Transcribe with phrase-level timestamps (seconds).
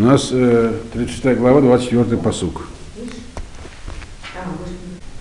[0.00, 2.62] У нас э, 36 глава, 24 посук.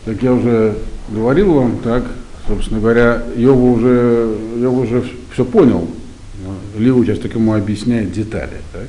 [0.06, 0.78] Как я уже
[1.10, 2.06] говорил вам, так,
[2.48, 5.04] собственно говоря, Йова уже, Йова уже
[5.34, 5.86] все понял.
[6.78, 8.62] Ливу сейчас так ему объясняет детали.
[8.72, 8.88] Так.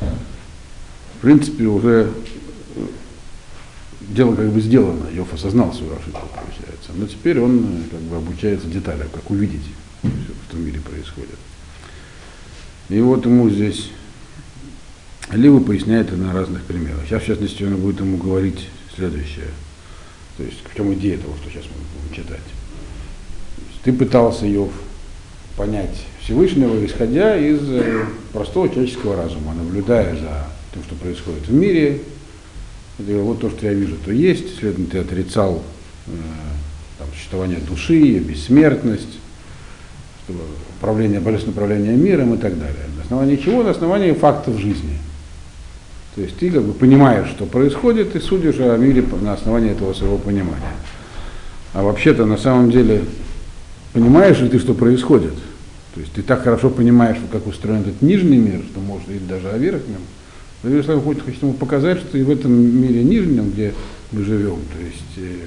[0.00, 2.10] В принципе, уже
[4.00, 5.04] дело как бы сделано.
[5.12, 6.90] Йов осознал свою ошибку, получается.
[6.96, 9.62] Но теперь он как бы обучается деталям, как увидеть,
[10.02, 11.38] что в мире происходит.
[12.88, 13.92] И вот ему здесь
[15.30, 17.00] Лива поясняет это на разных примерах.
[17.06, 19.48] Сейчас, в частности, он будет ему говорить следующее.
[20.36, 22.42] То есть, в чем идея того, что сейчас мы будем читать.
[23.84, 24.70] Ты пытался, Йов,
[25.56, 32.00] понять Всевышнего, исходя из э, простого человеческого разума, наблюдая за тем, что происходит в мире.
[32.98, 34.58] Это вот то, что я вижу, то есть.
[34.58, 35.62] Следовательно, ты отрицал
[36.06, 36.10] э,
[36.98, 39.18] там, существование души, бессмертность,
[40.78, 42.86] управление, божественное управление миром и так далее.
[42.96, 43.62] На основании чего?
[43.62, 44.98] На основании фактов жизни.
[46.14, 49.94] То есть ты как бы понимаешь, что происходит, и судишь о мире на основании этого
[49.94, 50.74] своего понимания.
[51.72, 53.04] А вообще-то на самом деле
[53.92, 55.34] понимаешь ли ты, что происходит?
[55.94, 59.50] То есть ты так хорошо понимаешь, как устроен этот нижний мир, что может быть даже
[59.50, 60.00] о верхнем.
[60.62, 63.74] Владимир Славович хочет, хочет ему показать, что и в этом мире нижнем, где
[64.12, 65.46] мы живем, то есть э,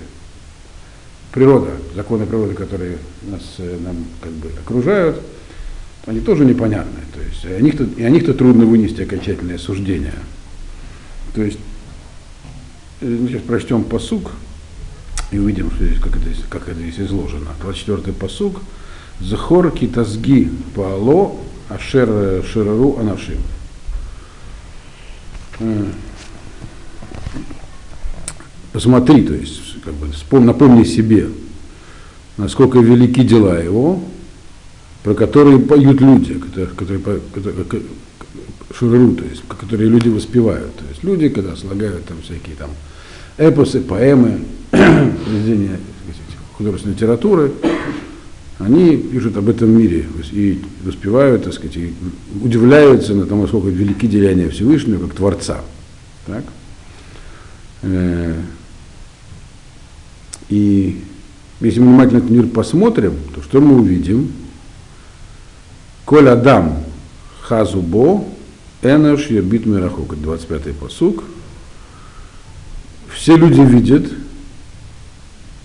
[1.31, 2.97] природа, законы природы, которые
[3.30, 5.21] нас, э, нам как бы окружают,
[6.05, 6.99] они тоже непонятны.
[7.13, 10.13] То есть о них-то, и о них-то трудно вынести окончательное суждение.
[11.36, 11.59] То есть,
[13.02, 14.31] э, мы сейчас прочтем посук
[15.31, 17.50] и увидим, что здесь, как, это, как это здесь изложено.
[17.61, 18.61] 24-й посук.
[19.19, 21.36] Захор китазги паало
[21.69, 23.38] ашер ширару анашим.
[25.59, 25.86] Э,
[28.72, 31.30] посмотри, то есть, как бы, напомни себе,
[32.38, 34.02] насколько велики дела его,
[35.03, 37.86] про которые поют люди, которые, которые,
[38.78, 40.76] шуру, то есть, которые люди воспевают.
[40.76, 42.72] То есть люди, когда слагают там всякие там
[43.38, 44.42] эпосы, поэмы,
[44.72, 45.80] произведения
[46.54, 47.52] художественной литературы,
[48.60, 51.94] они пишут об этом мире и воспевают, так сказать, и
[52.42, 55.60] удивляются на том, насколько велики деяния Всевышнего, как Творца.
[56.26, 56.44] Так?
[57.82, 58.42] Э,
[60.48, 61.02] и
[61.60, 64.32] если мы внимательно этот мир посмотрим, то что мы увидим?
[66.05, 66.78] Коль Адам
[67.42, 68.23] Хазубо
[68.86, 71.23] Энош Ебит Мирахук, 25-й посук.
[73.12, 74.06] Все люди видят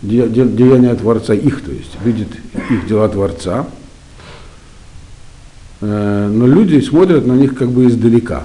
[0.01, 2.29] деяния Творца, их, то есть, видят
[2.71, 3.69] их дела Творца,
[5.83, 8.45] э, но люди смотрят на них как бы издалека.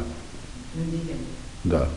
[1.63, 1.88] Да.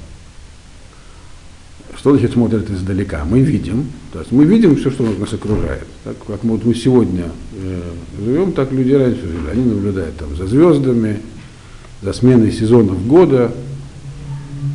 [1.96, 3.24] Что значит смотрят издалека?
[3.24, 5.86] Мы видим, то есть мы видим все, что нас окружает.
[6.04, 7.24] Так как мы, вот мы сегодня
[7.54, 7.82] э,
[8.24, 9.50] живем, так люди раньше жили.
[9.50, 11.20] Они наблюдают там за звездами,
[12.02, 13.52] за сменой сезонов года,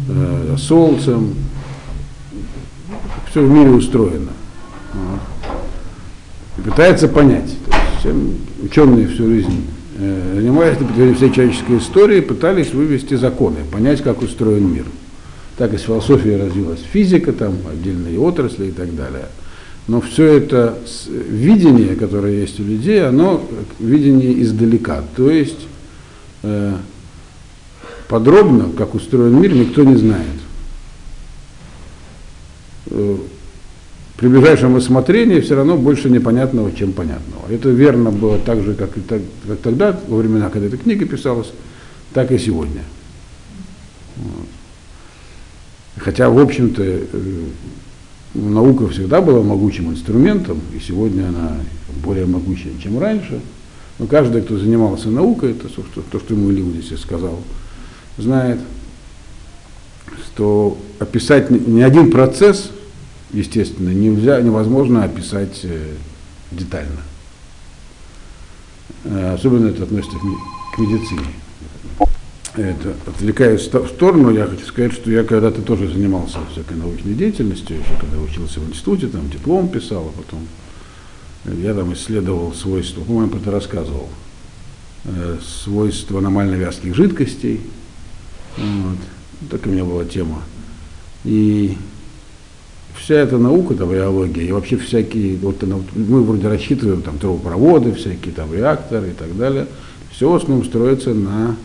[0.10, 1.36] э, за солнцем.
[3.30, 4.32] Все в мире устроено.
[4.94, 5.20] Вот.
[6.58, 7.52] И пытается понять.
[8.00, 8.14] Все
[8.62, 9.66] ученые всю жизнь
[9.98, 14.86] э, занимаясь на протяжении всей человеческой истории, пытались вывести законы, понять, как устроен мир.
[15.58, 19.26] Так из философии развилась физика, там отдельные отрасли и так далее.
[19.88, 23.44] Но все это видение, которое есть у людей, оно
[23.80, 25.04] видение издалека.
[25.16, 25.68] То есть
[26.44, 26.74] э,
[28.14, 30.40] подробно, как устроен мир, никто не знает.
[32.92, 33.18] Э,
[34.18, 37.48] при ближайшем рассмотрении все равно больше непонятного, чем понятного.
[37.50, 41.08] Это верно было так же, как, и так, как тогда, во времена, когда эта книга
[41.08, 41.52] писалась,
[42.14, 42.84] так и сегодня.
[44.18, 44.48] Вот.
[45.98, 47.46] Хотя, в общем-то, э,
[48.36, 51.54] наука всегда была могучим инструментом, и сегодня она
[52.06, 53.42] более могучая, чем раньше.
[53.98, 57.40] Но каждый, кто занимался наукой, это то, что, то, что ему Илья здесь сказал,
[58.18, 58.60] знает,
[60.26, 62.72] что описать ни один процесс,
[63.32, 65.94] естественно, нельзя, невозможно описать э,
[66.52, 67.02] детально.
[69.06, 71.28] Э, особенно это относится к медицине.
[72.56, 77.78] Это, отвлекаясь в сторону, я хочу сказать, что я когда-то тоже занимался всякой научной деятельностью,
[77.78, 80.48] еще когда учился в институте, там диплом писал, а потом
[81.46, 84.08] я там исследовал свойства, по-моему, это рассказывал,
[85.06, 87.62] э, свойства аномально вязких жидкостей,
[88.58, 88.98] вот.
[89.50, 90.42] Так у меня была тема.
[91.24, 91.78] И
[92.96, 98.34] вся эта наука, там, биология, и вообще всякие, вот мы вроде рассчитываем там трубопроводы, всякие
[98.34, 99.68] там реакторы и так далее,
[100.12, 101.56] все в основном строится на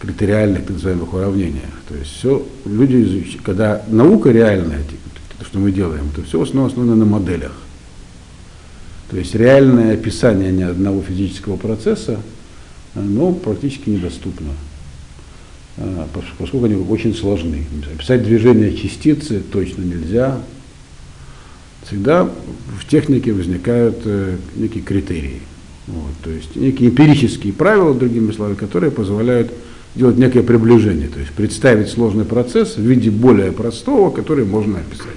[0.00, 1.70] критериальных, так называемых, уравнениях.
[1.88, 4.80] То есть все, люди изучают, когда наука реальная,
[5.38, 7.52] то, что мы делаем, то все в основном основано на моделях.
[9.10, 12.18] То есть реальное описание ни одного физического процесса,
[12.94, 14.48] оно практически недоступно.
[15.78, 16.08] А,
[16.38, 17.64] поскольку они очень сложны.
[17.94, 20.40] Описать движение частицы точно нельзя.
[21.86, 22.30] Всегда
[22.78, 25.40] в технике возникают э, некие критерии.
[25.88, 29.52] Вот, то есть некие эмпирические правила, другими словами, которые позволяют
[29.94, 35.08] делать некое приближение, то есть представить сложный процесс в виде более простого, который можно описать.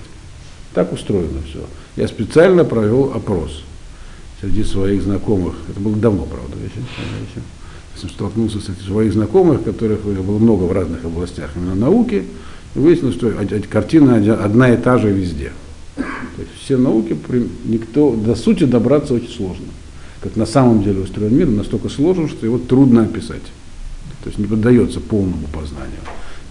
[0.74, 1.62] Так устроено все.
[1.96, 3.64] Я специально провел опрос
[4.42, 5.56] среди своих знакомых.
[5.70, 7.42] Это было давно, правда, еще.
[7.96, 12.24] Столкнулся с своих знакомых, которых было много в разных областях именно науки,
[12.76, 13.34] и выяснилось, что
[13.70, 15.52] картина одна и та же везде.
[15.96, 17.18] То есть все науки,
[17.66, 19.66] никто, до сути добраться очень сложно.
[20.22, 23.44] Как на самом деле устроен мир, настолько сложен, что его трудно описать.
[24.24, 26.02] То есть не поддается полному познанию.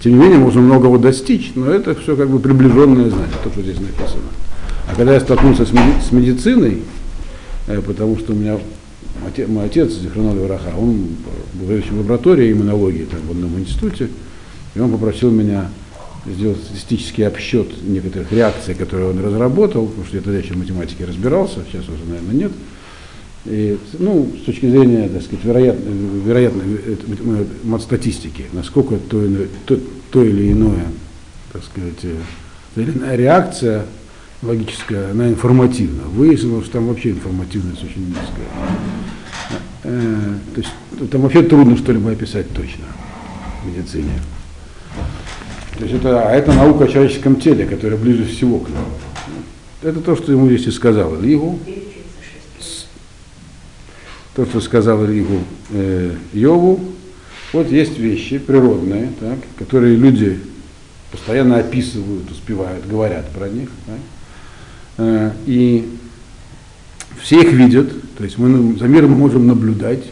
[0.00, 3.62] Тем не менее, можно многого достичь, но это все как бы приближенное знание, то, что
[3.62, 4.22] здесь написано.
[4.90, 6.82] А когда я столкнулся с медициной,
[7.66, 8.58] э, потому что у меня
[9.26, 11.08] отец, мой отец, Зихраноль Вараха, он
[11.54, 14.08] был в лаборатории иммунологии там, в одном институте,
[14.74, 15.68] и он попросил меня
[16.26, 21.04] сделать статистический обсчет некоторых реакций, которые он разработал, потому что я тогда еще в математике
[21.04, 22.52] разбирался, сейчас уже, наверное, нет.
[23.44, 29.20] И, ну, с точки зрения, так сказать, вероятно, вероятно статистики, насколько то,
[30.10, 30.86] то, или иное,
[31.52, 32.14] так сказать, э,
[32.76, 33.84] или иная реакция
[34.40, 36.04] логическая, она информативна.
[36.04, 38.48] Выяснилось, что там вообще информативность очень низкая.
[39.84, 42.84] Э, то есть там вообще трудно что-либо описать точно
[43.62, 44.12] в медицине.
[45.78, 48.86] То есть это, а это наука о человеческом теле, которая ближе всего к нам.
[49.82, 51.58] Это то, что ему здесь и сказал Ильигу.
[54.34, 55.40] То, что сказал Ильигу
[55.70, 56.80] э, Йову.
[57.52, 60.40] Вот есть вещи природные, так, которые люди
[61.12, 63.68] постоянно описывают, успевают, говорят про них.
[63.86, 63.98] Так.
[64.96, 65.88] Э, и
[67.24, 70.04] все их видят, то есть мы за миром можем наблюдать,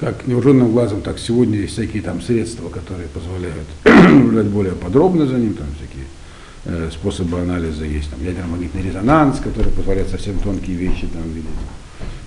[0.00, 5.34] как невооруженным глазом, так сегодня есть всякие там средства, которые позволяют наблюдать более подробно за
[5.34, 6.06] ним, там всякие
[6.64, 11.50] э, способы анализа есть, там ядерно-магнитный резонанс, который позволяет совсем тонкие вещи там видеть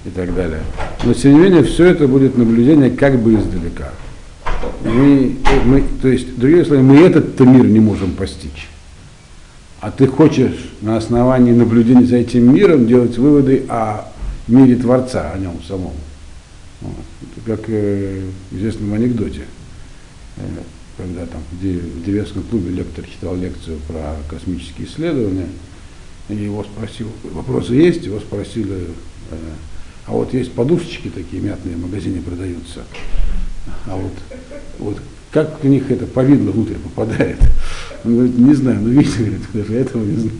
[0.05, 0.61] и так далее.
[1.03, 3.93] Но тем не менее все это будет наблюдение как бы издалека.
[4.85, 8.69] Мы, мы, то есть, другими словами, мы этот мир не можем постичь.
[9.83, 14.05] А ты хочешь на основании наблюдения за этим миром делать выводы о
[14.47, 15.91] мире Творца, о нем самом.
[16.79, 16.95] Вот.
[17.35, 19.41] Это как э, в известном анекдоте,
[20.37, 20.41] э,
[20.95, 25.49] когда там в деревенском клубе лектор читал лекцию про космические исследования,
[26.29, 28.87] и его спросил, вопросы есть, его спросили,
[29.31, 29.35] э,
[30.05, 32.83] а вот есть подушечки такие мятные в магазине продаются,
[33.87, 34.13] а вот,
[34.79, 34.97] вот
[35.29, 37.39] как в них это повидло внутрь попадает?
[38.05, 40.35] Он говорит, не знаю, но видите, говорит, даже этого не знаю.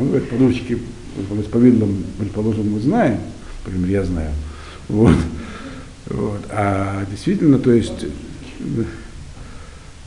[0.00, 0.78] Он говорит, подушечки
[1.18, 3.18] с повидлом, предположим, мы знаем,
[3.64, 4.30] например, я знаю.
[4.88, 5.16] Вот.
[6.06, 6.40] Вот.
[6.50, 8.06] А действительно, то есть,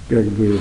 [0.09, 0.59] как бы,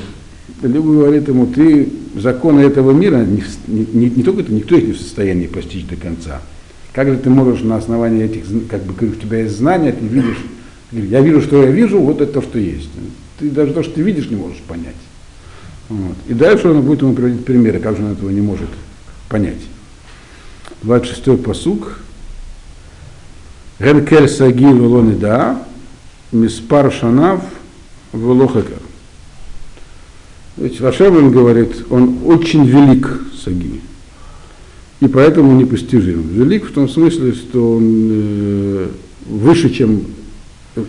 [0.62, 4.93] Люба говорит ему, ты законы этого мира, не, не, не только это, никто их не
[4.93, 6.43] в состоянии постичь до конца.
[6.93, 10.44] Как же ты можешь на основании этих, как бы, у тебя есть знания, ты видишь,
[10.93, 12.91] я вижу, что я вижу, вот это то, что есть.
[13.39, 14.97] Ты даже то, что ты видишь, не можешь понять.
[15.89, 16.17] Вот.
[16.29, 18.69] И дальше он будет ему приводить примеры, как же он этого не может
[19.29, 19.61] понять.
[20.83, 21.99] 26-й посук.
[23.79, 25.65] Геркель сагил да,
[26.32, 27.43] миспар шанав
[28.13, 28.79] велохакер.
[30.56, 33.81] Ведь Вашем он говорит, он очень велик Саги.
[35.01, 36.29] И поэтому непостижим.
[36.29, 38.89] Велик в том смысле, что он э,
[39.25, 40.05] выше, чем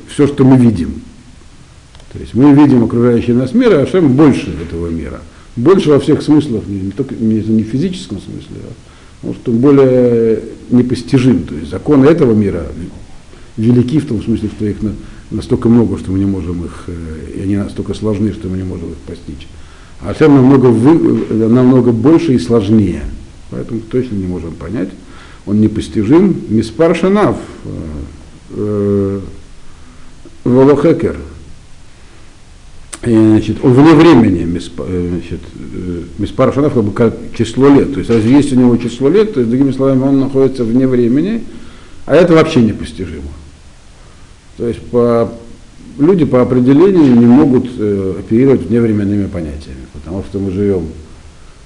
[0.07, 1.01] все, что мы видим.
[2.13, 5.21] То есть мы видим окружающий нас мир, а Ашем больше этого мира.
[5.55, 8.73] Больше во всех смыслах, не, только не, не в физическом смысле, а
[9.21, 11.43] потому что он более непостижим.
[11.43, 12.67] То есть законы этого мира
[13.57, 14.77] велики в том смысле, что их
[15.29, 18.63] настолько много, что мы не можем их, э, и они настолько сложны, что мы не
[18.63, 19.47] можем их постичь.
[20.01, 23.03] А Ашем намного, вы, намного больше и сложнее.
[23.51, 24.89] Поэтому точно не можем понять.
[25.45, 26.35] Он непостижим.
[26.49, 27.33] Миспар э,
[28.51, 29.19] э,
[30.43, 31.17] Волохекер,
[33.03, 35.39] значит, вне времени, значит,
[36.17, 37.93] Миспар Шанав, как бы как число лет.
[37.93, 40.87] То есть, разве есть у него число лет, то есть, другими словами, он находится вне
[40.87, 41.43] времени,
[42.05, 43.29] а это вообще непостижимо.
[44.57, 45.31] То есть, по,
[45.97, 50.87] люди по определению не могут э, оперировать вневременными понятиями, потому что мы живем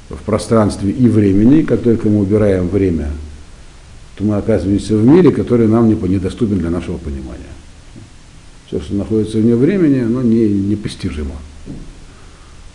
[0.09, 3.09] в пространстве и времени, как только мы убираем время,
[4.17, 7.54] то мы оказываемся в мире, который нам не, недоступен для нашего понимания.
[8.75, 11.35] Все, что находится вне времени, оно не, непостижимо.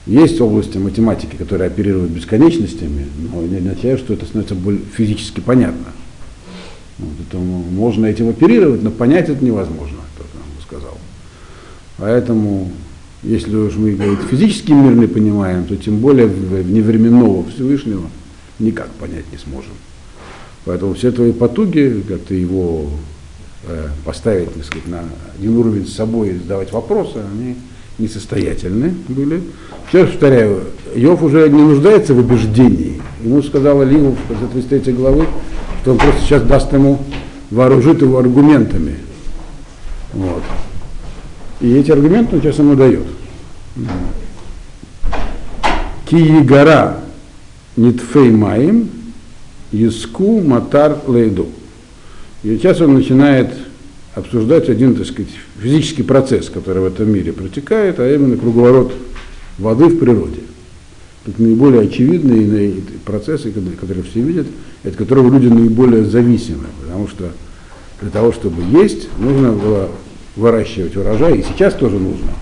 [0.07, 5.89] Есть области математики, которые оперируют бесконечностями, но не означает, что это становится более физически понятно.
[6.99, 10.99] Вот, можно этим оперировать, но понять это невозможно, как я вам
[11.99, 12.71] Поэтому,
[13.23, 18.09] если уж мы говорит, физический мир не понимаем, то тем более вневременного Всевышнего
[18.59, 19.73] никак понять не сможем.
[20.65, 22.89] Поэтому все твои потуги, как ты его
[24.05, 25.01] поставить, так сказать, на
[25.39, 27.57] один уровень с собой и задавать вопросы, они
[27.99, 29.43] несостоятельны были.
[29.91, 30.63] Сейчас повторяю,
[30.95, 33.01] Йов уже не нуждается в убеждении.
[33.23, 35.27] Ему сказал Алимов в конце 33 главы,
[35.83, 37.01] что он просто сейчас даст ему,
[37.51, 38.97] вооружит его аргументами.
[40.13, 40.43] Вот.
[41.61, 43.07] И эти аргументы он сейчас ему дает.
[46.09, 47.01] Кии гора
[47.77, 48.91] нитфей маим,
[49.73, 51.49] Иску Матар Лейду.
[52.43, 53.53] И сейчас он начинает
[54.15, 55.31] обсуждать один, так сказать,
[55.61, 58.93] физический процесс, который в этом мире протекает, а именно круговорот
[59.59, 60.41] воды в природе.
[61.25, 64.47] Тут наиболее очевидные процессы, которые все видят,
[64.85, 67.31] от которых люди наиболее зависимы, потому что
[68.01, 69.91] для того, чтобы есть, нужно было
[70.37, 72.33] выращивать урожай, и сейчас тоже нужно.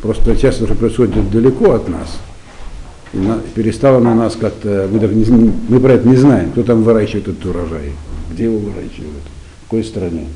[0.00, 2.18] Просто сейчас уже происходит далеко от нас,
[3.14, 6.82] на, перестало на нас как-то, мы, даже не, мы про это не знаем, кто там
[6.82, 7.92] выращивает этот урожай,
[8.32, 9.22] где его выращивают,
[9.60, 10.26] в какой стране.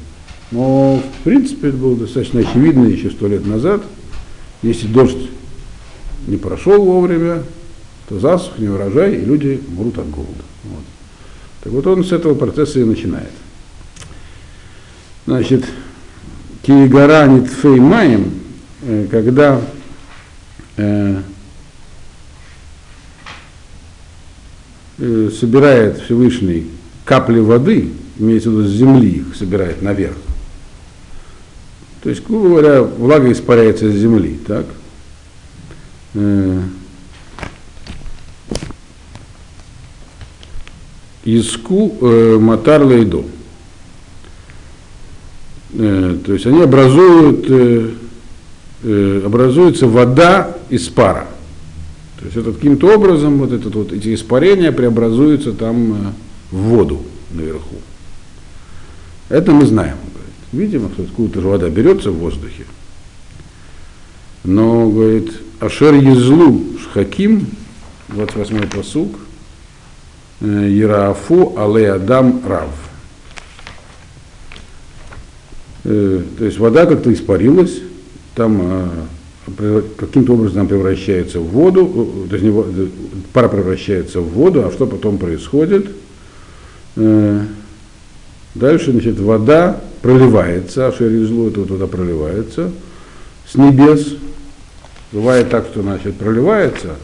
[0.51, 3.83] Но, в принципе, это было достаточно очевидно еще сто лет назад.
[4.63, 5.31] Если дождь
[6.27, 7.43] не прошел вовремя,
[8.09, 10.43] то засух, не урожай, и люди умрут от голода.
[10.65, 10.85] Вот.
[11.63, 13.31] Так вот он с этого процесса и начинает.
[15.27, 15.65] Значит,
[16.63, 18.31] Киегара Нитфей Маем,
[18.83, 19.61] э, когда
[20.79, 21.21] э,
[24.99, 26.67] э, собирает Всевышний
[27.05, 30.17] капли воды, имеется в виду с земли их собирает наверх.
[32.03, 34.67] То есть, грубо говоря, влага испаряется из земли, так?
[36.15, 36.61] Э,
[41.25, 43.25] Иску э, Матар Лейдо.
[45.75, 47.91] Э, то есть они образуют, э,
[48.85, 51.27] э, образуется вода из пара.
[52.19, 55.97] То есть это каким-то образом вот, этот, вот эти испарения преобразуются там э,
[56.51, 57.77] в воду наверху.
[59.29, 59.97] Это мы знаем.
[60.13, 60.35] Говорит.
[60.53, 62.65] Видимо, откуда-то же вода берется в воздухе.
[64.43, 67.47] Но, говорит, Ашер Езлу Шхаким,
[68.09, 69.15] 28-й посук,
[70.41, 72.71] Яраафу э, Але Адам Рав.
[75.85, 77.79] Э, то есть вода как-то испарилась,
[78.35, 79.07] там а,
[79.97, 82.91] каким-то образом превращается в воду, э, то есть не,
[83.33, 85.91] пара превращается в воду, а что потом происходит?
[86.97, 87.43] Э,
[88.55, 92.71] дальше, значит, вода проливается, а шеризлу это вот туда проливается
[93.51, 94.15] с небес.
[95.13, 96.97] Бывает так, что, значит, проливается,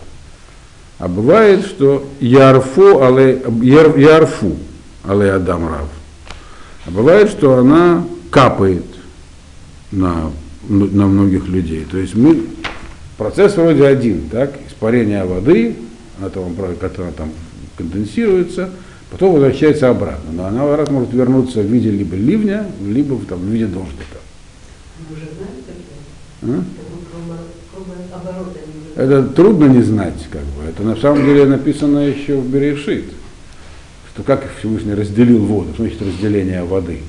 [0.98, 4.56] а бывает, что ярфу, але, яр, ярфу,
[5.02, 5.88] але адам рав.
[6.86, 8.84] А бывает, что она капает
[9.90, 10.30] на
[10.68, 11.86] на многих людей.
[11.90, 12.42] То есть мы,
[13.16, 15.76] процесс вроде один, так, испарение воды,
[16.18, 17.30] она там, которая там
[17.76, 18.70] конденсируется,
[19.10, 20.32] потом возвращается обратно.
[20.32, 24.18] Но она раз может вернуться в виде либо ливня, либо там, в виде дождика.
[25.08, 25.64] Вы уже знаете,
[26.42, 26.64] а?
[28.96, 30.62] Это трудно не знать, как бы.
[30.68, 33.06] Это на самом деле написано еще в Берешит,
[34.12, 37.00] что как Всевышний разделил воду, значит разделение воды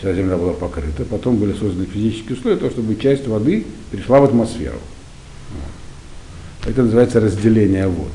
[0.00, 4.24] вся земля была покрыта, потом были созданы физические условия, то, чтобы часть воды перешла в
[4.24, 4.78] атмосферу.
[6.66, 8.10] Это называется разделение вод.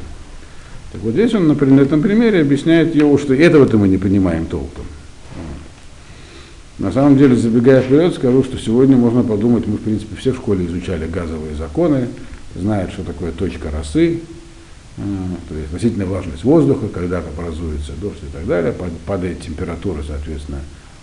[0.91, 4.45] Так вот здесь он например, на этом примере объясняет его, что этого-то мы не понимаем
[4.45, 4.85] толком.
[6.77, 10.37] На самом деле, забегая вперед, скажу, что сегодня можно подумать, мы, в принципе, все в
[10.37, 12.07] школе изучали газовые законы,
[12.53, 14.19] знают, что такое точка росы,
[14.97, 15.01] э,
[15.47, 18.73] то есть относительная влажность воздуха, когда образуется дождь и так далее,
[19.05, 20.59] падает температура, соответственно,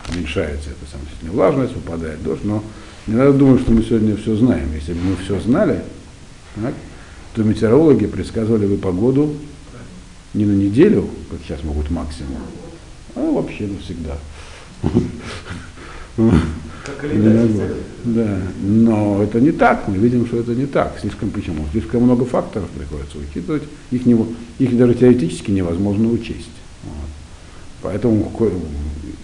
[0.09, 2.63] уменьшается эта самая влажность, выпадает дождь, но
[3.07, 4.73] не надо думать, что мы сегодня все знаем.
[4.75, 5.83] Если бы мы все знали,
[6.57, 6.75] так,
[7.35, 9.35] то метеорологи предсказывали бы погоду
[10.35, 12.39] не на неделю, как сейчас могут максимум,
[13.15, 14.17] а вообще навсегда.
[18.05, 20.99] Да, но это не так, мы видим, что это не так.
[21.01, 21.65] Слишком почему?
[21.71, 24.17] Слишком много факторов приходится учитывать, их, не,
[24.59, 26.51] их даже теоретически невозможно учесть.
[26.83, 27.09] Вот.
[27.83, 28.33] Поэтому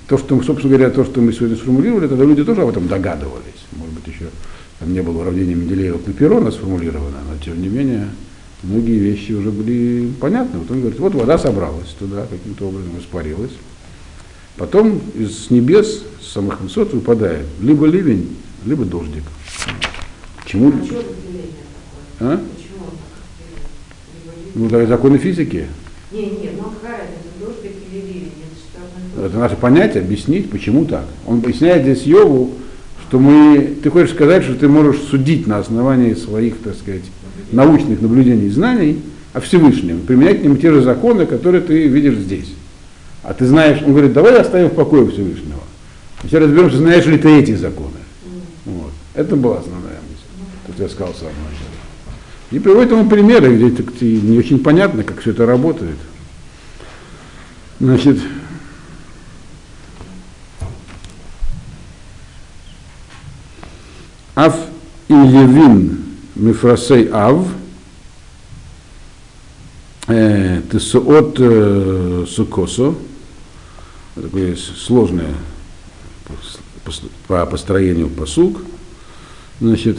[0.09, 3.67] то, что, собственно говоря, то, что мы сегодня сформулировали, тогда люди тоже об этом догадывались.
[3.73, 4.27] Может быть, еще
[4.79, 8.09] там не было уравнения Менделеева Клаперона сформулировано, но тем не менее
[8.63, 10.61] многие вещи уже были понятны.
[10.61, 13.53] Вот он говорит, вот вода собралась туда, каким-то образом испарилась.
[14.57, 18.35] Потом из небес, с самых высот выпадает либо ливень,
[18.65, 19.25] либо дождик.
[20.47, 20.73] Чему?
[22.21, 22.33] А?
[22.33, 22.41] а?
[24.55, 25.67] Ну, да, законы физики.
[26.11, 27.28] Не, не, ну какая это ливень?
[29.25, 31.05] Это наше понятие, объяснить, почему так.
[31.27, 32.53] Он объясняет здесь Йову,
[33.09, 37.03] что мы, ты хочешь сказать, что ты можешь судить на основании своих, так сказать,
[37.51, 42.17] научных наблюдений и знаний о Всевышнем, применять к ним те же законы, которые ты видишь
[42.17, 42.53] здесь.
[43.23, 45.61] А ты знаешь, он говорит, давай оставим в покое Всевышнего.
[46.23, 47.99] Сейчас разберемся, знаешь ли ты эти законы.
[48.65, 48.93] Вот.
[49.15, 51.79] Это была основная мысль, что я сказал в самом начале.
[52.51, 55.97] И приводит ему примеры, где не очень понятно, как все это работает.
[57.81, 58.19] Значит,
[64.39, 64.55] Ав
[65.09, 66.05] и Левин
[66.37, 67.45] Мифрасей Ав,
[70.07, 72.95] Тесуот э, Сукосо,
[74.15, 75.35] такое сложное
[77.27, 78.61] по построению посук,
[79.61, 79.99] значит,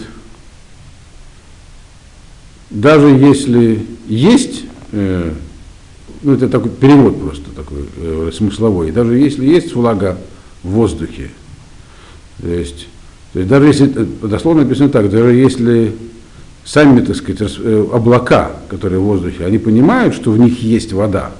[2.69, 5.33] даже если есть, э,
[6.21, 10.17] ну это такой перевод просто такой э, смысловой, даже если есть влага
[10.63, 11.29] в воздухе,
[12.39, 12.87] то есть,
[13.33, 15.95] то есть даже если, э, дословно написано так, даже если
[16.65, 21.31] сами, так сказать, э, облака, которые в воздухе, они понимают, что в них есть вода,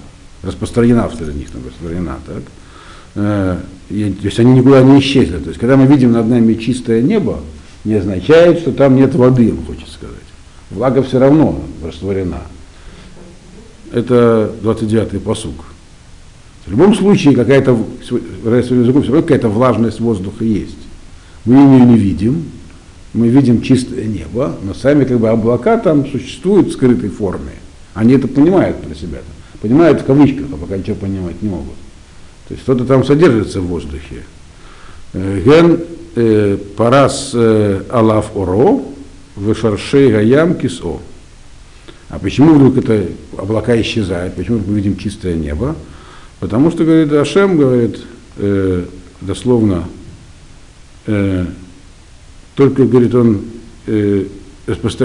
[0.43, 2.43] распространена среди них там распространена, так,
[3.15, 3.57] э,
[3.89, 5.37] и, то есть они никуда не исчезли.
[5.37, 7.39] То есть когда мы видим над нами чистое небо,
[7.83, 10.19] не означает, что там нет воды, он хочет сказать
[10.69, 12.41] влага все равно растворена.
[13.91, 15.55] Это 29-й посуг.
[16.65, 20.77] В любом случае какая-то, языком, все равно какая-то влажность воздуха есть.
[21.49, 22.45] Мы ее не видим,
[23.11, 27.53] мы видим чистое небо, но сами как бы облака там существуют в скрытой форме.
[27.95, 29.17] Они это понимают про себя.
[29.59, 31.73] Понимают в кавычках, а пока ничего понимать не могут.
[32.47, 34.25] То есть что-то там содержится в воздухе.
[35.13, 35.79] Э, ген
[36.15, 38.85] э, парас э, алаф оро,
[39.35, 39.51] в
[39.91, 41.01] гаям кисо.
[42.09, 44.35] А почему вдруг это облака исчезают?
[44.35, 45.75] Почему мы видим чистое небо?
[46.39, 48.01] Потому что, говорит Ашем, говорит,
[48.37, 48.85] э,
[49.21, 49.85] дословно,
[51.09, 51.45] э,
[52.55, 53.41] только, говорит, он,
[53.87, 54.25] э,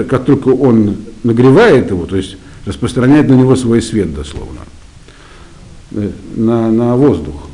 [0.07, 4.61] как только он нагревает его, то есть распространяет на него свой свет, дословно,
[5.91, 7.47] э, на, на воздух,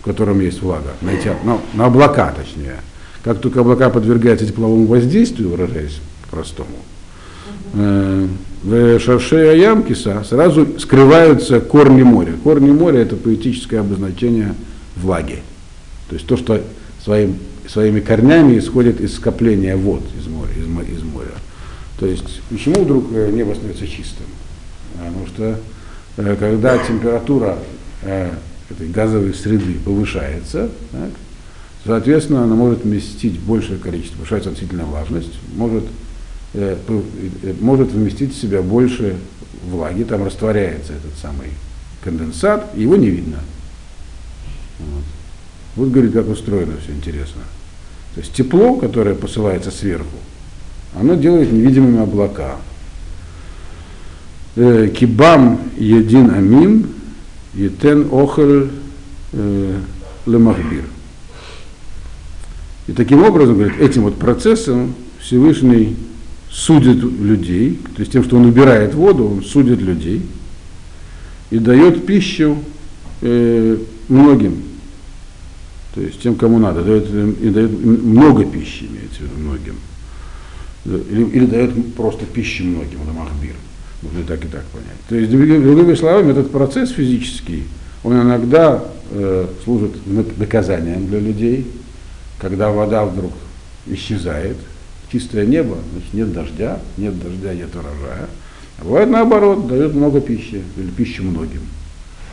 [0.00, 2.80] в котором есть влага, на, эти, на, на облака, точнее,
[3.22, 6.78] как только облака подвергаются тепловому воздействию, выражаясь по-простому,
[7.74, 8.26] э,
[8.62, 9.84] в шарше Аям
[10.24, 12.32] сразу скрываются корни моря.
[12.44, 14.54] Корни моря это поэтическое обозначение
[14.94, 15.42] влаги.
[16.08, 16.60] То есть то, что
[17.02, 17.38] своим,
[17.68, 21.32] своими корнями исходит из скопления вод из моря, из, из моря.
[21.98, 24.26] То есть почему вдруг э, небо становится чистым?
[24.94, 25.58] Потому что
[26.16, 27.58] э, когда температура
[28.02, 31.10] этой газовой среды повышается, так,
[31.84, 35.84] Соответственно, она может вместить большее количество, повышается относительная влажность, может,
[36.54, 39.16] э, э, может вместить в себя больше
[39.64, 41.48] влаги, там растворяется этот самый
[42.04, 43.38] конденсат, его не видно.
[44.78, 45.04] Вот.
[45.76, 47.42] Вот говорит, как устроено все интересно.
[48.14, 50.16] То есть тепло, которое посылается сверху,
[50.94, 52.56] оно делает невидимыми облака.
[54.54, 56.88] Э, кибам един амим,
[57.54, 58.70] етен охель
[59.32, 59.80] э,
[60.26, 60.84] лемахбир.
[62.86, 65.96] И таким образом, говорит, этим вот процессом Всевышний
[66.50, 70.22] судит людей, то есть тем, что он убирает воду, он судит людей
[71.50, 72.58] и дает пищу
[73.22, 74.62] э, многим,
[75.94, 79.76] то есть тем, кому надо, дает, и дает много пищи, имеется в виду многим.
[80.84, 83.54] Или, или дает просто пищу многим, это махбир.
[84.02, 84.98] Можно и так и так понять.
[85.08, 87.64] То есть, другими словами, этот процесс физический,
[88.02, 89.92] он иногда э, служит
[90.38, 91.66] наказанием для людей,
[92.38, 93.32] когда вода вдруг
[93.86, 94.56] исчезает,
[95.10, 98.28] чистое небо, значит нет дождя, нет дождя, нет урожая.
[98.78, 101.60] А бывает наоборот, дает много пищи, или пищу многим.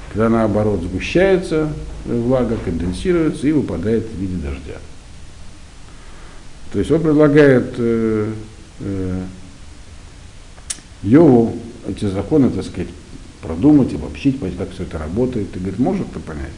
[0.10, 1.72] Когда наоборот сгущается
[2.06, 4.80] влага, конденсируется и выпадает в виде дождя.
[6.72, 8.32] То есть он предлагает э,
[8.80, 9.24] э,
[11.04, 12.89] Йову эти законы, так сказать,
[13.41, 15.56] продумать, обобщить, понять, как все это работает.
[15.56, 16.52] И говорит, может это понять?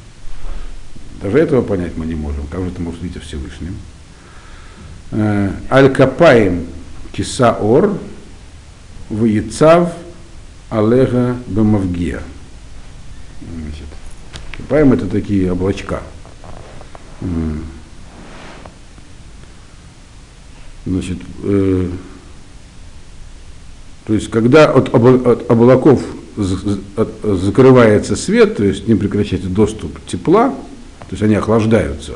[1.22, 2.48] Даже этого понять мы не можем.
[2.48, 3.76] Как же это может быть о Всевышнем?
[5.12, 6.66] Э, Аль-Капаем
[7.12, 7.98] Кисаор
[9.10, 9.94] Ваицав
[10.70, 11.36] Алега
[13.42, 13.86] Бемавгия.
[14.58, 16.02] Капаем это такие облачка.
[20.86, 21.90] Значит, э,
[24.06, 26.02] то есть, когда от, от облаков
[26.36, 32.14] закрывается свет, то есть не прекращается доступ тепла, то есть они охлаждаются.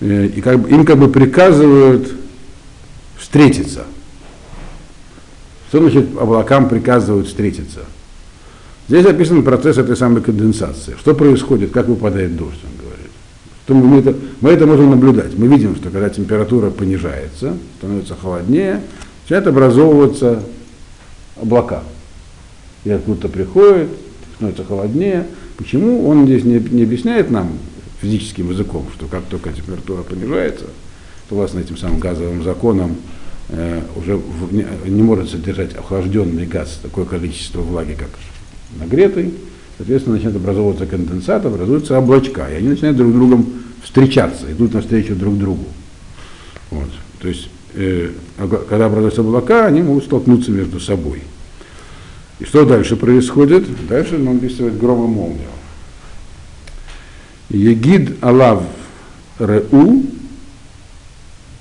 [0.00, 2.12] Э, и как бы, им как бы приказывают
[3.18, 3.86] встретиться.
[5.68, 7.80] Что значит облакам приказывают встретиться?
[8.88, 10.96] Здесь описан процесс этой самой конденсации.
[10.98, 13.10] Что происходит, как выпадает дождь, он говорит.
[13.64, 15.36] Что мы, это, мы это можем наблюдать.
[15.36, 18.80] Мы видим, что когда температура понижается, становится холоднее,
[19.22, 20.42] начинают образовываться
[21.36, 21.82] облака.
[22.84, 23.88] И откуда-то приходит,
[24.36, 25.26] становится холоднее.
[25.58, 26.08] Почему?
[26.08, 27.58] Он здесь не, не объясняет нам
[28.00, 30.64] физическим языком, что как только температура понижается,
[31.28, 32.96] то у вас этим самым газовым законом
[33.50, 38.08] э, уже в, не, не может содержать охлажденный газ такое количество влаги, как
[38.76, 39.34] нагретый,
[39.76, 43.46] соответственно, начинает образовываться конденсат, образуются облачка, и они начинают друг с другом
[43.82, 45.64] встречаться, идут навстречу друг другу.
[46.70, 46.88] Вот.
[47.20, 48.10] То есть, э,
[48.68, 51.22] когда образуются облака, они могут столкнуться между собой.
[52.38, 53.64] И что дальше происходит?
[53.88, 55.48] Дальше он описывает гром и молнию.
[57.50, 58.62] Егид Алав
[59.38, 60.04] Реу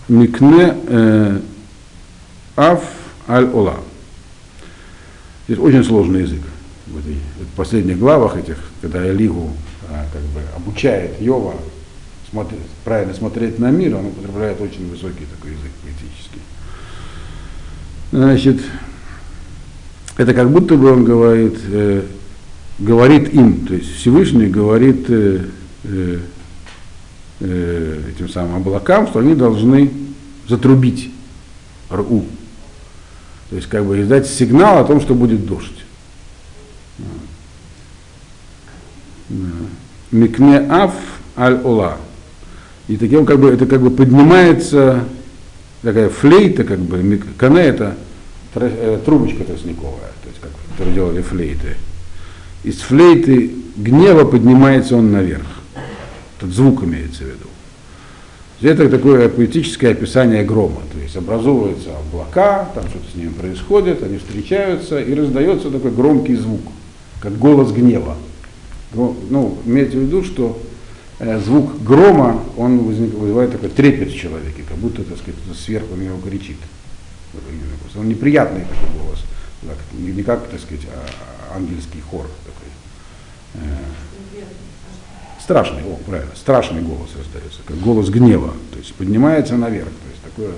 [0.09, 1.39] Микне э,
[2.55, 2.83] Аф
[3.27, 3.79] Аль Ола.
[5.47, 6.41] Здесь очень сложный язык.
[6.87, 9.51] В, последних главах этих, когда Элигу
[9.89, 11.55] а, как бы обучает Йова
[12.29, 16.41] смотреть, правильно смотреть на мир, он употребляет очень высокий такой язык поэтический.
[18.11, 18.61] Значит,
[20.17, 22.03] это как будто бы он говорит, э,
[22.79, 25.45] говорит им, то есть Всевышний говорит э,
[25.83, 26.19] э,
[27.39, 29.91] э, этим самым облакам, что они должны
[30.47, 31.11] затрубить
[31.89, 32.25] РУ.
[33.49, 35.85] То есть как бы издать сигнал о том, что будет дождь.
[40.11, 40.93] Микне аф
[41.37, 41.97] аль ола.
[42.87, 45.03] И таким как бы это как бы поднимается
[45.81, 47.95] такая флейта, как бы, кане это
[48.55, 51.75] э, трубочка тростниковая, то есть как которые делали флейты.
[52.63, 55.47] Из флейты гнева поднимается он наверх.
[56.39, 57.47] Тут звук имеется в виду.
[58.61, 64.17] Это такое поэтическое описание грома, то есть образовываются облака, там что-то с ними происходит, они
[64.17, 66.61] встречаются, и раздается такой громкий звук,
[67.19, 68.15] как голос гнева.
[68.93, 70.61] Ну, имейте в виду, что
[71.19, 75.95] э, звук грома, он возник, вызывает такой трепет в человеке, как будто, так сказать, сверху
[75.95, 76.57] на него кричит.
[77.95, 79.19] Он неприятный такой голос,
[79.61, 82.67] так, не как, так сказать, а ангельский хор такой.
[83.55, 84.43] Э,
[85.41, 90.23] страшный, о, правильно, страшный голос раздается, как голос гнева, то есть поднимается наверх, то есть
[90.23, 90.51] такое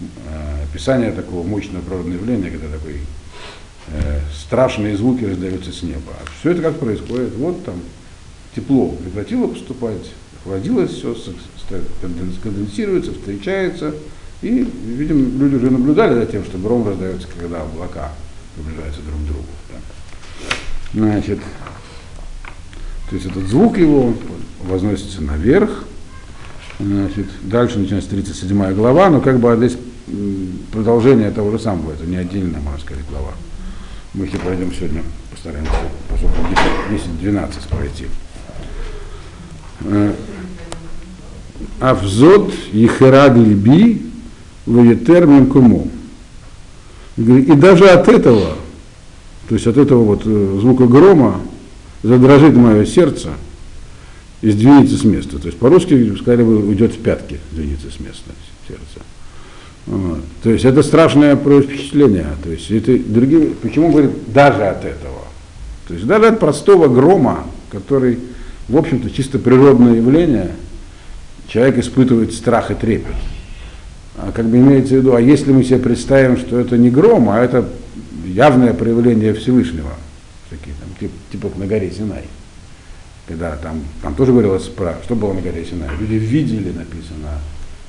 [0.00, 3.00] э, описание такого мощного природного явления, когда такой
[4.32, 6.12] страшные звуки раздаются с неба.
[6.20, 7.34] А все это как происходит?
[7.36, 7.76] Вот там
[8.54, 11.16] тепло прекратило поступать, охладилось, все
[12.42, 13.94] конденсируется, встречается,
[14.42, 18.12] и, видим, люди уже наблюдали за тем, что гром раздается, когда облака
[18.54, 19.46] приближаются друг к другу.
[19.70, 19.78] Да.
[20.94, 21.38] Значит,
[23.08, 24.14] то есть этот звук его
[24.64, 25.84] возносится наверх.
[26.80, 29.78] Значит, дальше начинается 37 глава, но как бы здесь
[30.72, 33.32] продолжение того же самого, это не отдельная, можно сказать, глава.
[34.14, 35.72] Мы их пройдем сегодня, постараемся,
[36.08, 36.36] поскольку
[36.90, 38.06] 10-12 пройти.
[39.80, 40.14] Э,
[41.80, 44.02] Авзот Ехераг Либи
[44.66, 45.86] Ваетер Менкумо.
[47.16, 48.56] И даже от этого,
[49.48, 51.40] то есть от этого вот э, звука грома,
[52.02, 53.30] задрожит мое сердце
[54.42, 55.38] и сдвинется с места.
[55.38, 58.30] То есть по-русски сказали бы уйдет в пятки, сдвинется с места
[58.68, 59.00] сердце.
[59.86, 60.20] Вот.
[60.42, 62.28] То есть это страшное впечатление.
[62.42, 65.22] То есть это другие, почему говорит даже от этого?
[65.88, 68.18] То есть даже от простого грома, который,
[68.68, 70.52] в общем-то, чисто природное явление,
[71.48, 73.14] человек испытывает страх и трепет.
[74.16, 77.30] А как бы имеется в виду, а если мы себе представим, что это не гром,
[77.30, 77.68] а это
[78.24, 79.90] явное проявление Всевышнего,
[80.48, 82.24] такие, там, типа, типа на горе Синай.
[83.26, 85.88] Когда там, там тоже говорилось про, что было на горе Синай.
[85.98, 87.40] Люди видели, написано,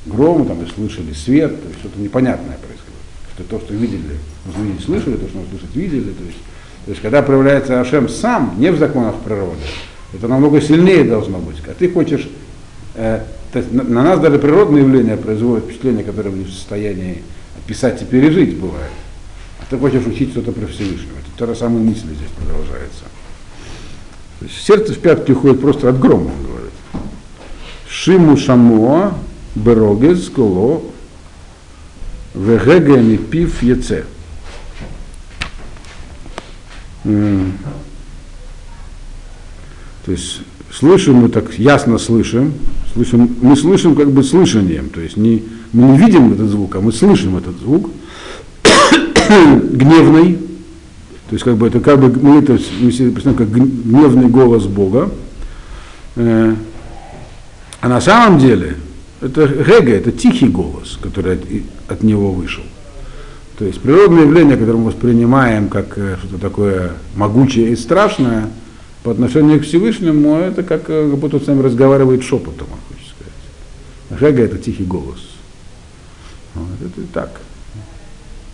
[0.05, 2.83] гром, там, и слышали свет, то есть что-то непонятное происходит.
[3.35, 6.11] Что то, что видели, нужно слышали, то, что нужно слышать, видели.
[6.11, 6.37] То есть,
[6.85, 9.61] то есть когда проявляется Ашем сам, не в законах природы,
[10.13, 11.55] это намного сильнее должно быть.
[11.67, 12.29] А ты хочешь,
[12.95, 16.51] э, то есть на, на нас даже природные явления производят впечатление, которое мы не в
[16.51, 17.23] состоянии
[17.57, 18.91] описать и пережить бывает.
[19.61, 21.17] А ты хочешь учить что-то про Всевышнего.
[21.17, 23.05] Это та же самая мысль здесь продолжается.
[24.39, 26.71] То есть сердце в пятки уходит просто от грома, он говорит.
[27.87, 29.13] Шиму шамоа
[29.55, 30.83] берогез коло
[32.33, 34.03] вегега пив яце.
[40.05, 42.53] То есть слышим мы так ясно слышим,
[42.93, 46.81] слышим, мы слышим как бы слышанием, то есть не, мы не видим этот звук, а
[46.81, 47.89] мы слышим этот звук,
[49.29, 50.35] гневный,
[51.29, 54.65] то есть как бы это как бы мы это мы себе представляем как гневный голос
[54.65, 55.09] Бога.
[56.15, 56.55] Э,
[57.81, 58.77] а на самом деле
[59.23, 61.43] это Рега, это тихий голос, который от,
[61.88, 62.63] от него вышел.
[63.57, 68.49] То есть природное явление, которое мы воспринимаем как э, что-то такое могучее и страшное,
[69.03, 72.79] по отношению к Всевышнему, это как, э, как будто он с нами разговаривает шепотом, он
[72.88, 73.03] хочет
[74.19, 75.19] Гега это тихий голос.
[76.55, 77.41] Вот, это так.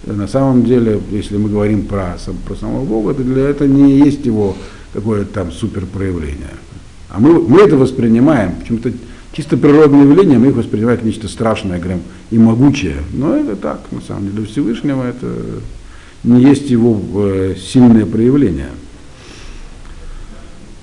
[0.06, 4.26] На самом деле, если мы говорим про, про самого Бога, то для этого не есть
[4.26, 4.56] его
[4.94, 6.56] какое-то там супер проявление.
[7.10, 8.92] А мы, мы это воспринимаем, почему-то
[9.32, 12.98] чисто природные явления, мы их воспринимаем как нечто страшное говорим, и могучее.
[13.14, 15.28] Но это так, на самом деле, для Всевышнего это
[16.24, 18.70] не есть его э, сильное проявление.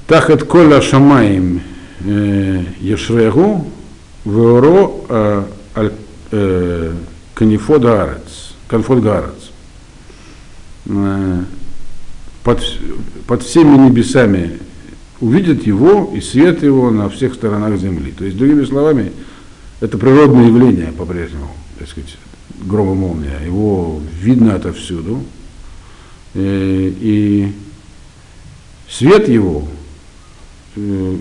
[0.06, 1.60] Тахат коля шамаем
[2.04, 3.70] э, ешрегу
[4.24, 5.46] веоро
[6.30, 6.92] э,
[7.34, 9.32] канифод гарец, канфод гарец.
[12.44, 12.62] Под,
[13.26, 14.60] под всеми небесами
[15.20, 18.12] увидят его и свет его на всех сторонах земли.
[18.16, 19.12] То есть, другими словами,
[19.80, 22.16] это природное явление по-прежнему, так сказать,
[22.64, 23.38] грома молния.
[23.44, 25.22] Его видно отовсюду.
[26.34, 27.52] Э, и
[28.88, 29.66] свет его
[30.76, 31.16] э,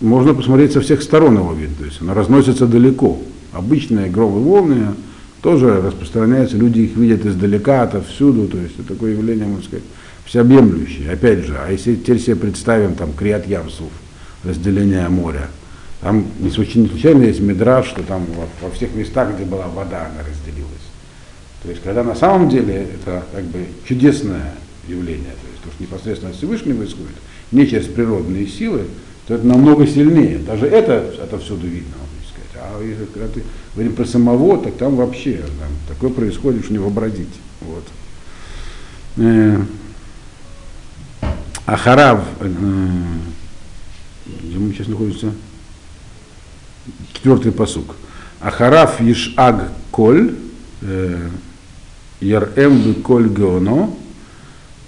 [0.00, 1.76] можно посмотреть со всех сторон его видно.
[1.78, 3.18] То есть она разносится далеко.
[3.52, 4.94] Обычная громы молния
[5.42, 8.46] тоже распространяется, люди их видят издалека, отовсюду.
[8.48, 9.84] То есть такое явление, можно сказать,
[10.28, 11.10] всеобъемлющее.
[11.10, 13.90] Опять же, а если теперь себе представим там Криат Ямсуф,
[14.44, 15.48] разделение моря,
[16.00, 20.20] там не случайно есть медраж, что там во, во всех местах, где была вода, она
[20.20, 20.68] разделилась.
[21.62, 24.54] То есть, когда на самом деле это как бы чудесное
[24.86, 27.16] явление, то есть то, что непосредственно от Всевышнего исходит,
[27.50, 28.82] не через природные силы,
[29.26, 30.38] то это намного сильнее.
[30.38, 32.72] Даже это отовсюду видно, можно сказать.
[32.78, 33.42] А если, когда ты
[33.74, 37.28] говорим про самого, так там вообще там, такое происходит, что не вообразить.
[37.62, 37.84] Вот.
[41.68, 42.48] Ахарав, где
[44.58, 45.34] мы сейчас находимся?
[47.12, 47.94] Четвертый посук.
[48.40, 50.34] Ахарав Ишаг Коль,
[50.80, 51.28] э,
[52.22, 53.90] Ярем Беколь Геоно,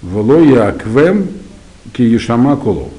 [0.01, 1.27] Воло Яквем
[1.93, 2.89] Киешама Коло.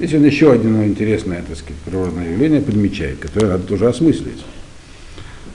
[0.00, 4.42] Здесь он еще одно интересное, так сказать, природное явление подмечает, которое надо тоже осмыслить.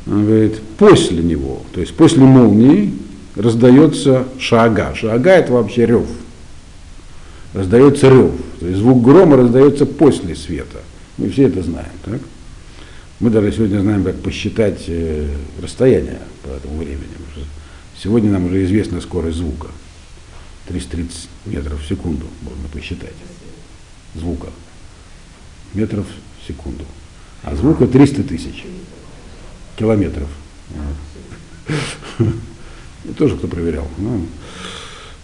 [0.06, 2.93] Он говорит, после него, то есть после молнии
[3.36, 4.95] раздается шага.
[4.95, 6.08] Шага это вообще рев.
[7.58, 8.34] Раздается рев.
[8.60, 10.78] То есть звук грома раздается после света.
[11.17, 11.89] Мы все это знаем.
[12.06, 12.22] Так?
[13.20, 15.28] Мы даже сегодня знаем, как посчитать э,
[15.60, 17.08] расстояние по этому времени.
[18.00, 19.70] Сегодня нам уже известна скорость звука.
[20.67, 23.15] 330 метров в секунду можно посчитать.
[24.13, 24.50] Звука.
[25.74, 26.06] Метров
[26.39, 26.86] в секунду.
[27.41, 28.65] А звука 300 тысяч
[29.78, 30.30] километров.
[33.17, 33.88] Тоже кто проверял.
[33.98, 34.28] Ну,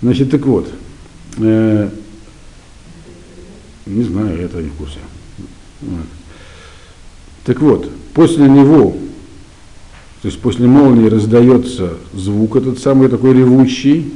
[0.01, 0.67] значит, так вот.
[3.85, 4.99] Не знаю, я не в курсе.
[5.81, 6.05] Вот.
[7.45, 8.95] Так вот, после него
[10.23, 14.13] то есть после молнии раздается звук этот самый такой ревущий,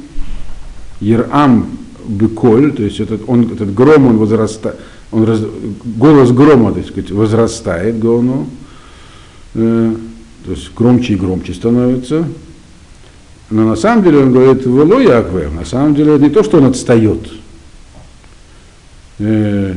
[1.00, 1.66] Ерам
[2.06, 4.76] беколь, то есть этот, он, этот гром, он возрастает,
[5.12, 5.42] он раз,
[5.84, 8.48] голос грома, так сказать, возрастает гону,
[9.52, 9.94] э,
[10.46, 12.26] то есть громче и громче становится.
[13.50, 16.56] Но на самом деле он говорит, вело Якве, на самом деле это не то, что
[16.56, 17.20] он отстает.
[19.18, 19.74] Э,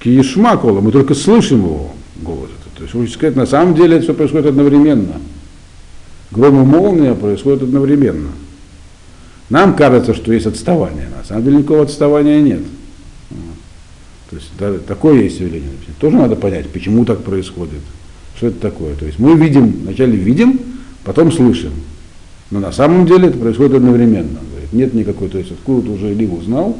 [0.00, 1.92] Киешмакола, мы только слышим его
[2.22, 2.50] голос.
[2.76, 5.16] То есть, лучше сказать, на самом деле это все происходит одновременно
[6.30, 8.30] гром и молния происходят одновременно.
[9.48, 12.62] Нам кажется, что есть отставание, на самом деле никакого отставания нет.
[14.30, 15.70] То есть да, такое есть явление.
[15.98, 17.80] Тоже надо понять, почему так происходит.
[18.36, 18.94] Что это такое?
[18.94, 20.60] То есть мы видим, вначале видим,
[21.04, 21.72] потом слышим.
[22.52, 24.38] Но на самом деле это происходит одновременно.
[24.50, 26.78] Говорит, нет никакой, то есть откуда-то уже Илив узнал,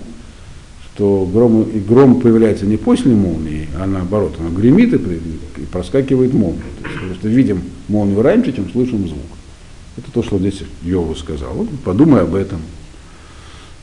[1.01, 6.35] что гром, и гром появляется не после молнии, а наоборот, она гремит и, и проскакивает
[6.35, 6.61] молния.
[6.83, 9.25] То есть просто видим молнию раньше, чем слышим звук.
[9.97, 11.55] Это то, что здесь Йову сказал.
[11.55, 12.61] Вот подумай об этом.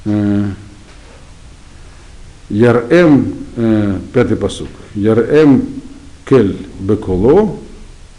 [0.05, 0.45] Э,
[2.49, 4.69] Ярем, э, пятый посук.
[4.93, 5.65] Ярем
[6.23, 7.57] кель беколо,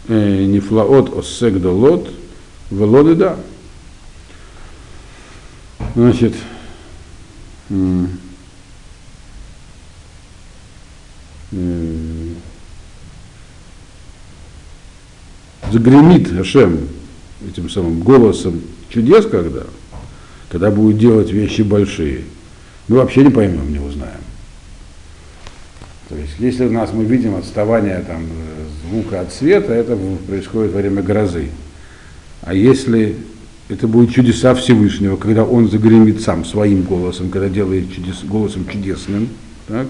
[0.09, 2.11] э, нифлаот осек долот,
[2.69, 3.37] велоды да.
[5.95, 6.33] Значит,
[15.71, 16.79] загремит Ашем
[17.47, 19.63] этим самым голосом чудес, когда,
[20.49, 22.21] когда будет делать вещи большие,
[22.87, 24.21] мы вообще не поймем, не узнаем.
[26.09, 28.23] То есть, если у нас мы видим отставание там,
[28.89, 31.49] звука от света, это происходит во время грозы.
[32.41, 33.15] А если
[33.67, 39.29] это будет чудеса Всевышнего, когда он загремит сам своим голосом, когда делает чудес, голосом чудесным,
[39.67, 39.87] так?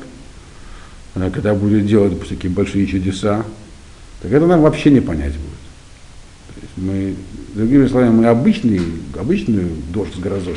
[1.14, 3.46] Когда будет делать такие большие чудеса,
[4.22, 5.59] так это нам вообще не понять будет.
[6.78, 7.16] Мы,
[7.56, 8.82] другими словами, мы обычный,
[9.20, 10.56] обычный дождь с грозой.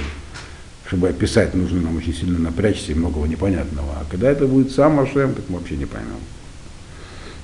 [0.87, 3.93] Чтобы описать, нужно нам очень сильно напрячься и многого непонятного.
[4.01, 6.21] А когда это будет сам Ашем, так мы вообще не поймем.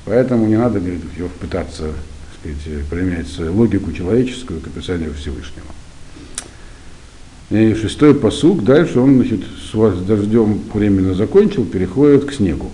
[0.05, 1.03] Поэтому не надо, говорит,
[1.41, 1.93] пытаться
[2.39, 5.67] сказать, применять логику человеческую к описанию Всевышнего.
[7.51, 9.41] И шестой посук, дальше он, значит,
[9.73, 12.71] с дождем временно закончил, переходит к снегу.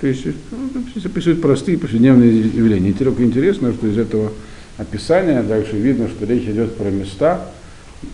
[0.00, 2.90] То есть ну, здесь описывают простые повседневные явления.
[2.90, 4.32] И только интересно, что из этого
[4.78, 7.50] описания дальше видно, что речь идет про места,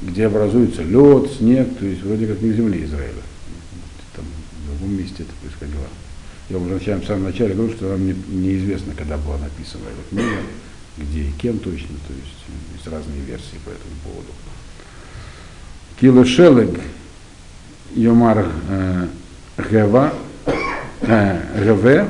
[0.03, 3.23] где образуется лед, снег, то есть вроде как не в земле Израиля.
[4.17, 5.87] Там в другом месте это происходило.
[6.51, 10.09] Я уже начал в самом начале говорю, что нам не, неизвестно, когда была написана эта
[10.11, 10.43] книга,
[10.97, 12.45] где и кем точно, то есть
[12.75, 14.33] есть разные версии по этому поводу.
[16.01, 16.81] Кило Шелег
[17.95, 19.07] Йомар э,
[19.71, 20.13] Гева
[21.03, 22.07] Гаве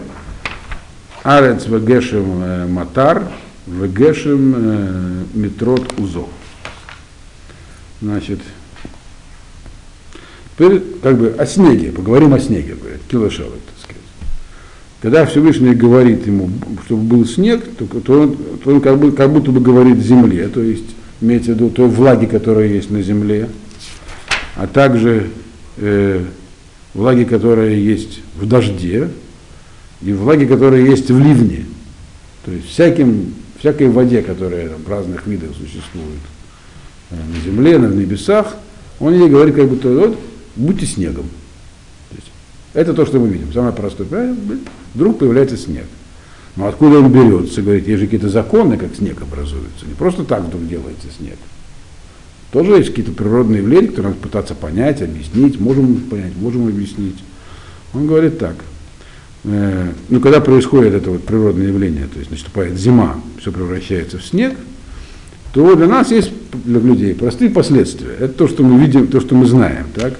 [1.22, 3.24] Арец Вегешем э, Матар
[3.66, 6.26] Вегешем э, Метрот Узо.
[8.00, 8.38] Значит,
[10.54, 14.02] теперь как бы о снеге, поговорим о снеге, говорит, килошелок, так сказать.
[15.00, 16.50] Когда Всевышний говорит ему,
[16.84, 20.48] чтобы был снег, то, то он, то он как, бы, как будто бы говорит земле,
[20.48, 23.48] то есть имеется в виду той влаги, которая есть на земле,
[24.54, 25.30] а также
[25.78, 26.22] э,
[26.96, 29.10] влаги, которая есть в дожде,
[30.02, 31.66] и влаги, которые есть в ливне.
[32.44, 36.20] То есть всяким, всякой воде, которая там, разных видах существует
[37.10, 38.56] э, на земле, на небесах,
[38.98, 40.18] он ей говорит, как будто вот,
[40.56, 41.26] будьте снегом.
[42.10, 42.30] То есть,
[42.72, 43.52] это то, что мы видим.
[43.52, 44.34] Самое простое.
[44.94, 45.84] Вдруг появляется снег.
[46.56, 47.60] Но откуда он берется?
[47.60, 49.84] Говорит, есть же какие-то законы, как снег образуется.
[49.86, 51.36] Не просто так вдруг делается снег.
[52.56, 57.22] Тоже есть какие-то природные явления, которые надо пытаться понять, объяснить, можем понять, можем объяснить.
[57.92, 58.54] Он говорит так.
[59.44, 64.24] Э, ну, когда происходит это вот природное явление, то есть наступает зима, все превращается в
[64.24, 64.56] снег,
[65.52, 66.32] то для нас есть,
[66.64, 68.14] для людей, простые последствия.
[68.18, 69.88] Это то, что мы видим, то, что мы знаем.
[69.94, 70.14] Так?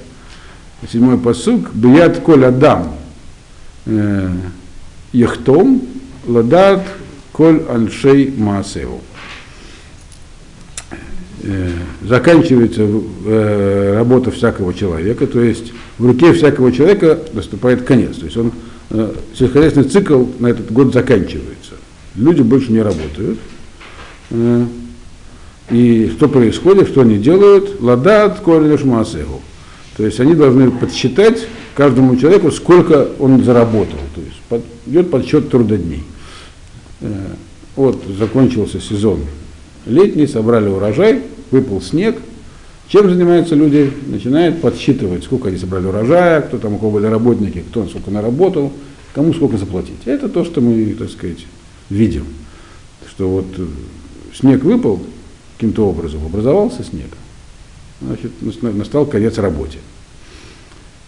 [0.93, 1.73] Седьмой посук.
[1.73, 2.97] Бият коль адам
[3.87, 4.31] э,
[5.15, 5.81] яхтом
[6.27, 6.87] ладат
[7.33, 9.01] коль аншей маасеву.
[11.49, 11.71] Э,
[12.03, 12.83] заканчивается
[13.25, 18.17] э, работа всякого человека, то есть в руке всякого человека наступает конец.
[18.17, 18.51] То есть он,
[18.91, 21.75] э, сельскохозяйственный цикл на этот год заканчивается.
[22.17, 23.39] Люди больше не работают.
[25.71, 27.81] И что происходит, что они делают?
[27.81, 29.41] Ладат кореш маасеху.
[29.97, 34.01] То есть они должны подсчитать каждому человеку, сколько он заработал.
[34.15, 36.03] То есть под, идет подсчет трудодней.
[37.77, 39.21] Вот закончился сезон
[39.87, 42.17] летний, собрали урожай, выпал снег.
[42.89, 43.93] Чем занимаются люди?
[44.07, 48.73] Начинают подсчитывать, сколько они собрали урожая, кто там, у кого были работники, кто сколько наработал,
[49.13, 49.97] кому сколько заплатить.
[50.05, 51.47] Это то, что мы, так сказать,
[51.91, 52.25] видим.
[53.09, 53.67] Что вот э,
[54.35, 55.01] снег выпал
[55.57, 57.09] каким-то образом, образовался снег,
[58.01, 58.31] значит,
[58.63, 59.79] настал конец работе.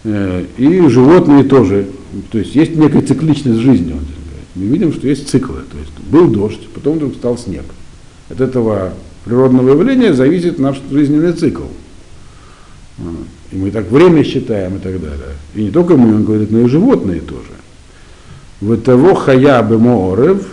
[0.03, 1.87] Э, и животные тоже,
[2.31, 3.95] то есть есть некая цикличность жизни.
[4.55, 5.61] Мы видим, что есть циклы.
[5.71, 7.63] То есть был дождь, потом вдруг стал снег.
[8.29, 8.93] От этого
[9.29, 11.63] природного явления зависит наш жизненный цикл.
[13.51, 15.35] И мы так время считаем и так далее.
[15.53, 17.51] И не только мы, он говорит, но и животные тоже.
[18.59, 20.47] В того хая бы моорев,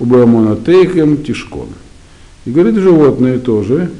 [0.00, 1.68] убамонотейхем тишкон.
[2.44, 3.90] И говорит, животные тоже,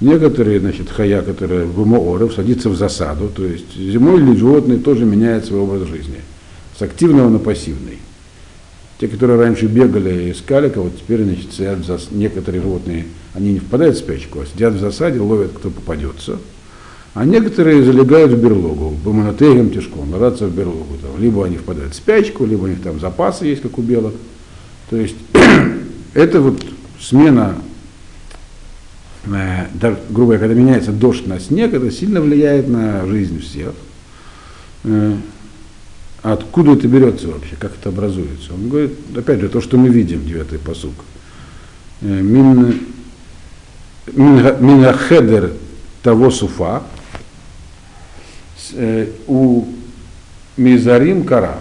[0.00, 5.46] некоторые, значит, хая, которые в моорев, садятся в засаду, то есть зимой животные тоже меняют
[5.46, 6.20] свой образ жизни.
[6.78, 7.98] С активного на пассивный.
[8.98, 12.08] Те, которые раньше бегали и искали кого теперь значит, сидят в зас...
[12.10, 16.38] некоторые животные, они не впадают в спячку, а сидят в засаде, ловят, кто попадется.
[17.12, 20.96] А некоторые залегают в берлогу, бомонотегом тяжком, ложатся в берлогу.
[21.02, 21.20] Там.
[21.20, 24.14] Либо они впадают в спячку, либо у них там запасы есть, как у белок.
[24.90, 25.16] То есть
[26.14, 26.64] это вот
[27.00, 27.56] смена,
[29.26, 29.66] э,
[30.10, 33.72] грубо говоря, когда меняется дождь на снег, это сильно влияет на жизнь всех.
[34.84, 35.16] Э,
[36.22, 38.54] откуда это берется вообще, как это образуется.
[38.54, 40.94] Он говорит, опять же, то, что мы видим, девятый посук.
[42.02, 42.86] Э, мин,
[44.06, 45.52] минахедер
[46.02, 46.82] того суфа,
[48.74, 49.66] э, у
[50.56, 51.60] мизарим кара.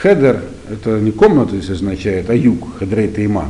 [0.00, 3.48] Хедер это не комната здесь означает, а юг, хедрей тейман.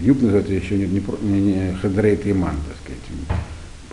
[0.00, 3.40] Юг называется еще не, не, не хедрей тейман, так сказать,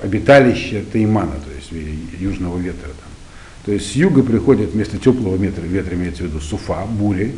[0.01, 1.71] обиталище теймана, то есть
[2.19, 2.87] южного ветра.
[2.87, 3.09] Там.
[3.65, 7.35] То есть с юга приходит вместо теплого ветра, ветра имеется в виду суфа, бури,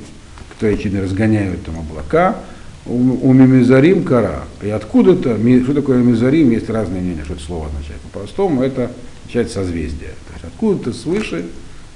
[0.50, 2.44] которые очевидно разгоняют там облака,
[2.90, 4.44] у, мимизарим кора.
[4.62, 8.02] И откуда-то, что такое мимизарим, есть разные мнения, что это слово означает.
[8.02, 10.10] По-простому это означает созвездие.
[10.28, 11.46] То есть откуда-то свыше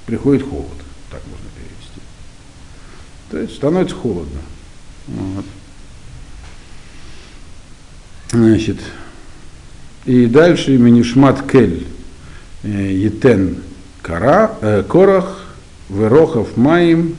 [0.06, 0.66] приходит холод,
[1.10, 2.00] так можно перевести.
[3.30, 4.40] То есть становится холодно.
[5.08, 5.44] Вот.
[8.30, 8.78] Значит,
[10.06, 11.02] и дальше имени
[11.50, 11.86] Кель
[12.62, 13.58] э, Етен
[14.02, 15.44] Кара, э, Корах,
[15.88, 17.16] Верохов Маим,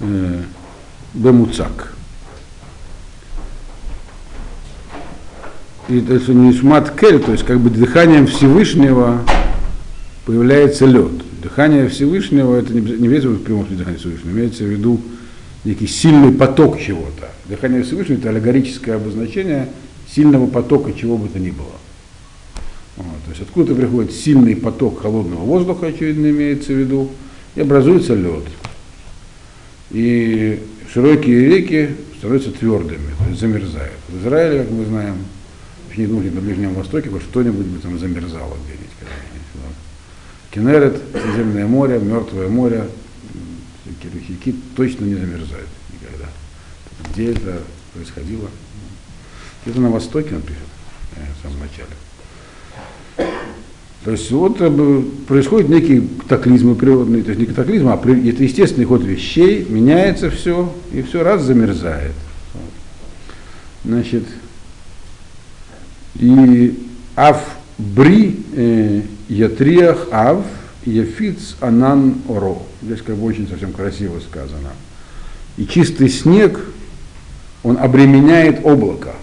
[0.00, 0.42] э,
[1.14, 1.95] бемуцак.
[5.88, 9.20] И это не шмат кель, то есть как бы дыханием Всевышнего
[10.24, 11.12] появляется лед.
[11.40, 15.00] Дыхание Всевышнего, это не, не имеется в виду прямом дыхание Всевышнего, имеется в виду
[15.64, 17.30] некий сильный поток чего-то.
[17.44, 19.68] Дыхание Всевышнего это аллегорическое обозначение
[20.12, 21.66] сильного потока чего бы то ни было.
[22.96, 27.10] Вот, то есть откуда приходит сильный поток холодного воздуха, очевидно, имеется в виду,
[27.54, 28.44] и образуется лед.
[29.90, 30.62] И
[30.92, 33.92] широкие реки становятся твердыми, то есть замерзают.
[34.08, 35.14] В Израиле, как мы знаем,
[35.96, 38.86] не на Ближнем Востоке, хоть что-нибудь бы там замерзало где-нибудь.
[40.50, 42.86] Кенерет, Средиземное море, Мертвое море,
[43.82, 46.28] всякие рухики точно не замерзают никогда.
[47.12, 47.60] Где это
[47.92, 48.48] происходило?
[49.66, 50.62] Это на Востоке, он пишет,
[51.16, 53.32] э, в самом начале.
[54.04, 58.86] То есть вот э, происходит некий катаклизм природный, то есть не катаклизм, а это естественный
[58.86, 62.14] ход вещей, меняется все, и все раз замерзает.
[63.84, 64.24] Значит,
[66.18, 66.74] и
[67.14, 67.42] ав
[67.78, 70.44] бри э, ятриах ав
[70.84, 72.62] яфиц анан оро.
[72.82, 74.70] Здесь как бы очень совсем красиво сказано.
[75.56, 76.60] И чистый снег,
[77.62, 79.14] он обременяет облако.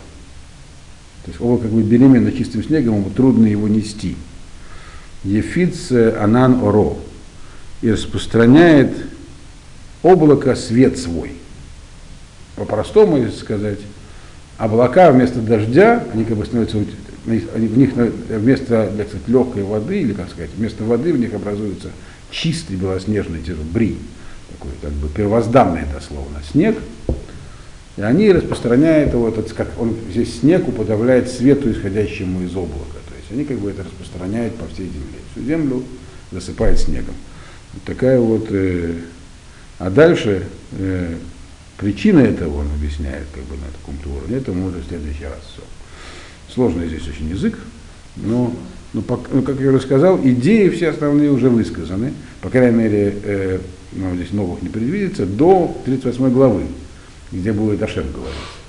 [1.24, 4.18] То есть облако как бы беременно чистым снегом, ему трудно его нести.
[5.24, 6.98] Ефиц Анан Оро
[7.82, 8.92] и распространяет
[10.02, 11.32] облако свет свой.
[12.56, 13.80] По-простому, сказать,
[14.58, 16.78] облака вместо дождя, они как бы становятся,
[17.26, 21.34] они, в них вместо так сказать, легкой воды, или как сказать, вместо воды в них
[21.34, 21.90] образуется
[22.32, 23.40] чистый белоснежный
[23.72, 23.98] бри,
[24.52, 26.78] такой как бы первозданный это словно снег,
[27.96, 33.46] и они распространяют его, этот, как он здесь снег уподавляет свету, исходящему из облака они
[33.46, 35.20] как бы это распространяют по всей земле.
[35.32, 35.84] Всю землю
[36.32, 37.16] засыпает снегом.
[37.74, 38.48] Вот такая вот.
[38.52, 38.94] Э,
[39.80, 41.16] а дальше э,
[41.78, 44.38] причина этого он объясняет как бы на таком-то уровне.
[44.38, 45.64] Это мы уже в следующий раз все.
[46.54, 47.58] Сложный здесь очень язык,
[48.16, 48.54] но,
[48.94, 52.14] но ну, как я уже сказал, идеи все основные уже высказаны.
[52.42, 53.60] По крайней мере, э,
[53.94, 56.64] ну, здесь новых не предвидится, до 38 главы,
[57.32, 58.63] где будет Ашем говорить.